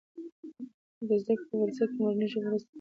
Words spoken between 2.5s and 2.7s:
کوي.